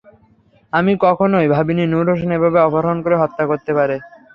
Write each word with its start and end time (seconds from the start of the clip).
আমি 0.73 0.91
কখনোই 1.05 1.47
ভাবিনি, 1.55 1.83
নূর 1.87 2.05
হোসেন 2.11 2.31
এভাবে 2.37 2.59
অপহরণ 2.61 2.97
করে 3.05 3.15
হত্যা 3.21 3.43
করতে 3.51 3.71
পারে। 3.77 3.95